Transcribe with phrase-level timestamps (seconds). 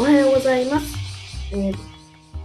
[0.00, 0.96] おはようございます。
[1.52, 1.76] えー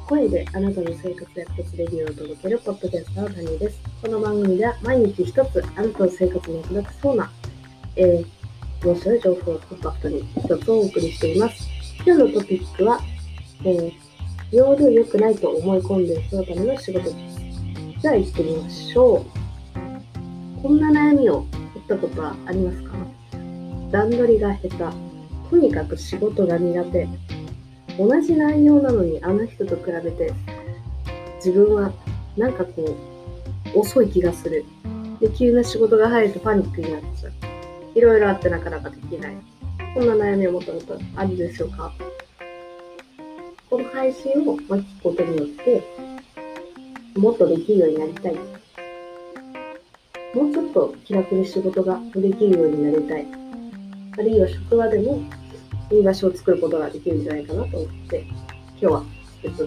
[0.07, 3.79] 声であなたの生活や一つレビューを届けるポッドキャスターの谷です。
[4.01, 7.31] この番組では毎日一つあなたの生活に役立ちそうな、
[7.95, 11.69] えー、面白い情報をコンパクトに一つお送りしています。
[12.05, 12.99] 今日のトピックは、
[13.63, 13.93] えー、
[14.51, 17.15] 容量良くないと思い込んでいる人のための仕事です。
[18.01, 19.25] じゃあ行ってみましょ
[20.59, 20.61] う。
[20.61, 22.97] こんな悩みを持ったことはありますか？
[23.91, 25.49] 段取りが下手。
[25.49, 27.07] とにかく仕事が苦手。
[27.97, 30.33] 同じ内容なのにあの人と比べて
[31.37, 31.91] 自分は
[32.37, 32.97] なんかこ
[33.73, 34.65] う遅い気がする。
[35.19, 37.33] で、急な仕事が入るとパニックになっちゃう。
[37.93, 39.35] いろいろあってなかなかできない。
[39.93, 41.93] こんな悩みを持ったことあるでしょうか
[43.69, 45.83] この配信を聞くことによって
[47.15, 48.35] もっとできるようになりたい。
[50.33, 53.25] もうちょっと気楽に仕事ができるようになりたい。
[54.13, 55.21] あるいは職場でも
[55.91, 59.03] いい場所を作ることができるんじゃないかなと思って、今日は
[59.43, 59.61] 一つ、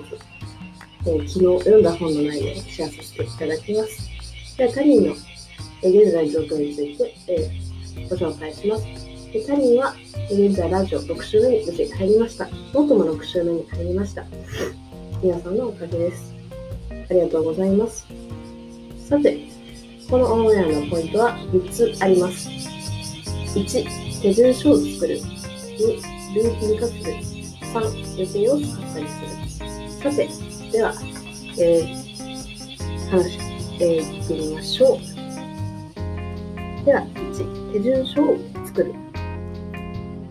[1.07, 4.57] え、昨日読んだ本の内容をシェアさせていただきます。
[4.57, 5.15] では、他人の、
[5.83, 8.85] えー現在状況について、えーご紹介します。
[9.33, 9.95] で他人は、
[10.31, 12.47] え現在ラジオ6週目に無事入りました。
[12.47, 14.25] ノートも6週目に入りました。
[15.23, 16.35] 皆さんのおかげです。
[17.11, 18.07] ありがとうございます。
[19.09, 19.39] さて、
[20.11, 22.49] このオンエアのポイントは3つあります。
[23.55, 25.21] 1、手順書を作る。
[25.79, 27.03] 2、ルーティン化する。
[27.73, 29.69] 3、予定を作ったりする。
[30.03, 30.29] さて、
[30.73, 30.93] では、
[31.57, 33.39] えー、話、
[33.81, 34.99] えー、聞いてみましょう。
[36.85, 38.93] では、1、手順書を作る。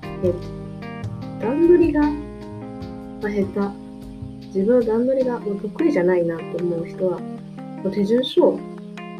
[0.03, 2.09] えー、段取りが、ま
[3.23, 3.87] あ、下手。
[4.47, 8.59] 自分は段取りがもう得意じゃないなと思う人は、もう手順書を、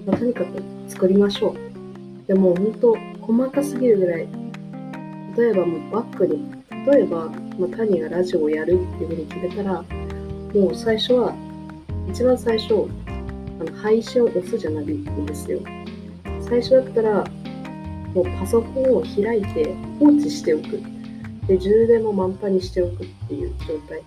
[0.05, 2.27] まあとにかく作りましょう。
[2.27, 4.27] でも本当、細かすぎるぐらい
[5.37, 6.51] 例えばもうバックに、
[6.91, 9.83] 例えば、まあ、タニがラジオをやるっていうふうに決めたら、
[10.53, 11.35] もう最初は、
[12.09, 12.89] 一番最初、
[13.59, 15.59] あの配信を押すじゃないんですよ。
[16.41, 17.23] 最初だったら、
[18.15, 20.81] もうパソコンを開いて放置しておく。
[21.47, 24.01] で、充電も満タンにしておくっていう状態。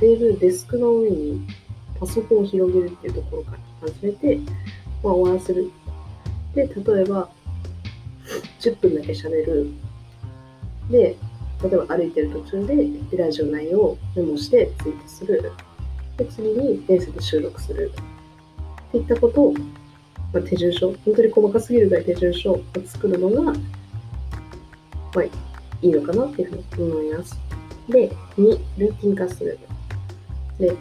[0.00, 1.46] テーブル、デスクの上に
[2.00, 4.38] パソコンを広げるっていうところから始めて、
[5.04, 5.70] まあ、終わらせる。
[6.54, 7.28] で、例えば、
[8.60, 9.85] 10分だけ喋る。
[10.90, 11.16] で、
[11.62, 12.76] 例えば歩いてる途中で
[13.16, 15.52] ラジオ内容をメモしてツイートする。
[16.16, 17.92] で、次に電車で収録する。
[18.88, 19.52] っていったことを、
[20.32, 23.52] まあ、手順書、本当に細かすぎるぐらい手順書を作るのが、ま
[25.16, 25.30] あ、い
[25.82, 27.38] いのかなっていうふうに思います。
[27.88, 29.58] で、2、ルーティン化する。
[30.58, 30.74] で、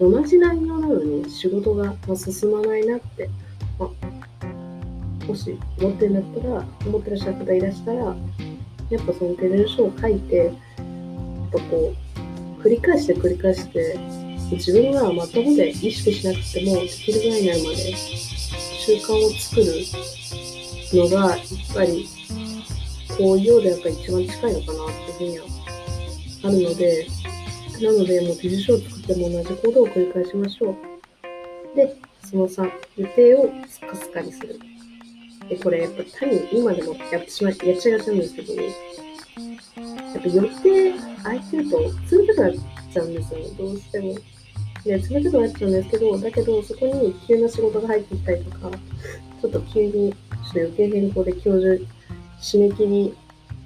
[0.00, 3.28] 同じ内容なのに仕事が進まないなって、
[3.78, 8.16] まあ、もし思ってるんだったら、思ってらっしゃる方いらしたら、
[8.92, 10.54] やっぱその手順書を書いて、やっ
[11.50, 11.94] ぱこ
[12.58, 13.98] う、繰り返して繰り返して、
[14.50, 19.66] 自分がまともで意識しなくてもできるぐらいになるまで習慣を作る
[20.92, 21.38] のが、やっ
[21.74, 22.06] ぱり、
[23.16, 25.44] こういうようでやっぱ一番近いのかなっていうふうには
[26.44, 27.06] あるので、
[27.80, 31.76] なので、もう手順書を作っても同じ行動を繰り返しましょう。
[31.76, 31.96] で、
[32.28, 34.60] その3、予定をスカスカにする。
[35.52, 38.64] で、これ、やっぱ単に今でもやってしまい、やっちゃいがちなんですけど、やっ
[40.22, 41.90] ぱ予定空いてると冷
[42.26, 42.52] たくなっ
[42.90, 44.14] ちゃうんですよね、どうしても。
[44.84, 50.16] で、冷たくなっちゃうんですけど、だけど、そこに急な仕事が入ってきたりとか、ちょっと急に、ちょ
[50.48, 51.86] っと予定変更で今日中、
[52.40, 53.14] 締め切り、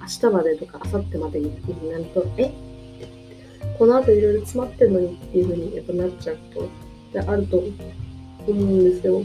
[0.01, 2.51] 明日までとか、明後日までにっていうふうになると、え？
[3.79, 6.67] この後いろいろ詰まってんのにっていうふうにやっぱなっちゃうと、
[7.13, 7.73] であると思
[8.47, 9.23] うんですよ。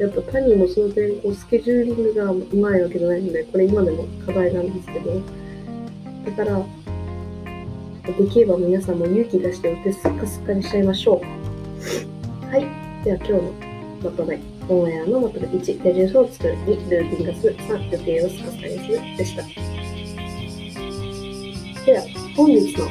[0.00, 5.20] やっぱ他人もその点、こうスケジューリングがうまいわけじゃないので、これ今でも課題なんですけど、
[6.24, 6.62] だから、
[8.06, 12.46] できれば皆さんも勇気出して予定スッカスカにしちゃいましょう。
[12.46, 12.66] はい。
[13.04, 13.52] では今日の
[14.02, 14.40] まとめ。
[14.68, 15.46] オンエアのまとめ。
[15.48, 16.54] 1、手順書を作る。
[16.54, 17.56] 2、ルーティン化する。
[17.56, 19.16] 3、予定をスカスカにする。
[19.18, 19.42] でした。
[21.84, 22.02] では、
[22.36, 22.86] 本日の、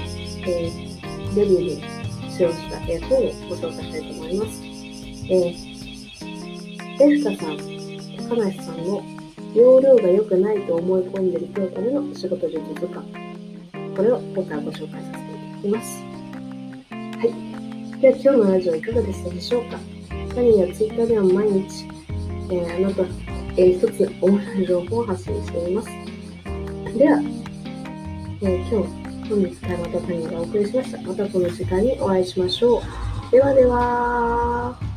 [0.45, 0.89] えー
[1.35, 4.63] レビューに使用したえー本をご紹介したいと思います。
[4.63, 5.78] えー、
[6.99, 7.57] レフタさん、
[8.27, 9.01] 高梨さんの
[9.55, 13.07] 容量が良くないと思い込んでいる人のための仕事術図鑑。
[13.95, 16.03] これを今回ご紹介させていただきます。
[16.91, 18.01] はい。
[18.01, 19.79] では今日のラジオいかがでしたでしょうか？
[20.35, 21.87] 何やツイッターでは毎日、
[22.51, 23.03] えー、あなた、
[23.55, 25.87] えー、一つ面白い情報を発信しています。
[26.97, 27.21] では、
[28.41, 31.01] えー今日本日からまた谷がお送りしました。
[31.01, 32.81] またこの時間にお会いしましょう。
[33.31, 34.88] ではでは。